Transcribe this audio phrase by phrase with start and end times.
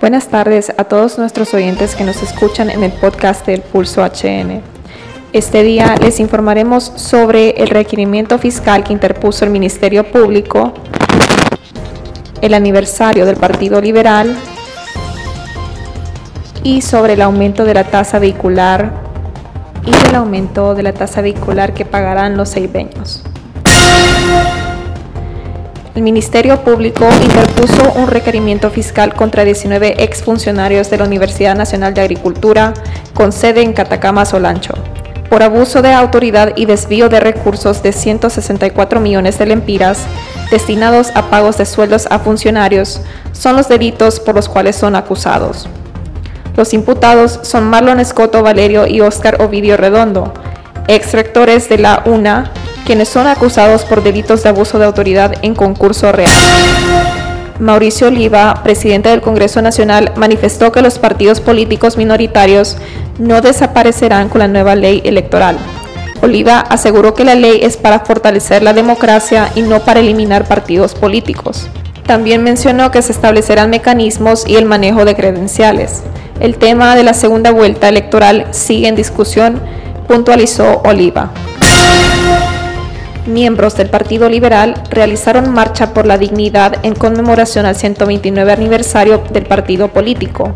[0.00, 4.62] Buenas tardes a todos nuestros oyentes que nos escuchan en el podcast del Pulso HN.
[5.32, 10.72] Este día les informaremos sobre el requerimiento fiscal que interpuso el Ministerio Público,
[12.40, 14.36] el aniversario del Partido Liberal
[16.62, 18.92] y sobre el aumento de la tasa vehicular
[19.84, 23.24] y el aumento de la tasa vehicular que pagarán los ceibeños.
[25.98, 32.02] El Ministerio Público interpuso un requerimiento fiscal contra 19 exfuncionarios de la Universidad Nacional de
[32.02, 32.72] Agricultura
[33.14, 34.74] con sede en Catacama, Solancho,
[35.28, 40.06] por abuso de autoridad y desvío de recursos de 164 millones de lempiras
[40.52, 43.00] destinados a pagos de sueldos a funcionarios
[43.32, 45.68] son los delitos por los cuales son acusados.
[46.56, 50.32] Los imputados son Marlon Escoto Valerio y Óscar Ovidio Redondo,
[50.86, 52.52] ex rectores de la UNA,
[52.88, 56.32] quienes son acusados por delitos de abuso de autoridad en concurso real.
[57.60, 62.78] Mauricio Oliva, presidente del Congreso Nacional, manifestó que los partidos políticos minoritarios
[63.18, 65.58] no desaparecerán con la nueva ley electoral.
[66.22, 70.94] Oliva aseguró que la ley es para fortalecer la democracia y no para eliminar partidos
[70.94, 71.68] políticos.
[72.06, 76.04] También mencionó que se establecerán mecanismos y el manejo de credenciales.
[76.40, 79.60] El tema de la segunda vuelta electoral sigue en discusión,
[80.06, 81.32] puntualizó Oliva
[83.28, 89.44] miembros del Partido Liberal realizaron marcha por la dignidad en conmemoración al 129 aniversario del
[89.46, 90.52] partido político.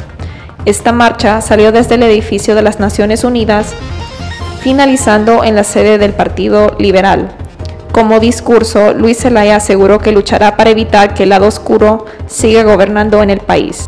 [0.64, 3.74] Esta marcha salió desde el edificio de las Naciones Unidas,
[4.60, 7.32] finalizando en la sede del Partido Liberal.
[7.92, 13.22] Como discurso, Luis Zelaya aseguró que luchará para evitar que el lado oscuro siga gobernando
[13.22, 13.84] en el país.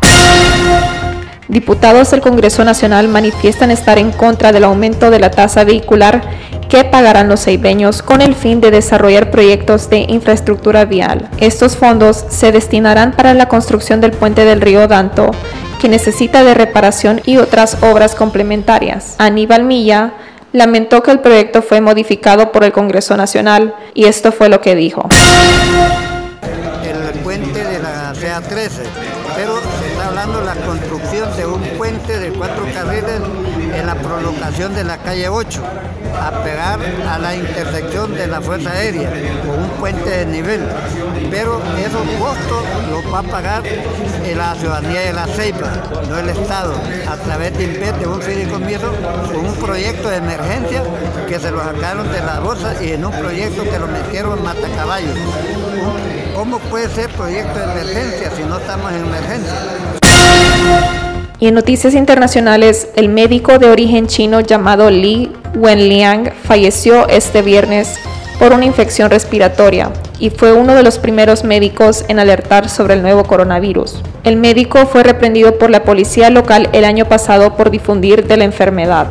[1.47, 6.23] Diputados del Congreso Nacional manifiestan estar en contra del aumento de la tasa vehicular
[6.69, 11.29] que pagarán los ceibeños con el fin de desarrollar proyectos de infraestructura vial.
[11.37, 15.31] Estos fondos se destinarán para la construcción del puente del río Danto,
[15.79, 19.15] que necesita de reparación y otras obras complementarias.
[19.17, 20.13] Aníbal Milla
[20.51, 24.75] lamentó que el proyecto fue modificado por el Congreso Nacional y esto fue lo que
[24.75, 25.07] dijo.
[26.83, 29.14] El puente de la CA13,
[30.25, 33.21] de la construcción de un puente de cuatro carriles
[33.73, 35.61] en la prolongación de la calle 8,
[36.19, 39.09] a pegar a la intersección de la Fuerza Aérea,
[39.45, 40.61] con un puente de nivel.
[41.29, 43.63] Pero esos costos los va a pagar
[44.35, 45.71] la ciudadanía de la Ceiba,
[46.09, 46.73] no el Estado,
[47.07, 48.91] a través de IMPET, un fideicomiso,
[49.31, 50.83] con un proyecto de emergencia
[51.27, 54.43] que se lo sacaron de la bolsa y en un proyecto que lo metieron en
[54.43, 55.17] Matacaballos.
[56.35, 60.04] ¿Cómo puede ser proyecto de emergencia si no estamos en emergencia?
[61.47, 67.99] En noticias internacionales, el médico de origen chino llamado Li Wenliang falleció este viernes
[68.39, 73.03] por una infección respiratoria y fue uno de los primeros médicos en alertar sobre el
[73.03, 74.01] nuevo coronavirus.
[74.23, 78.45] El médico fue reprendido por la policía local el año pasado por difundir de la
[78.45, 79.09] enfermedad.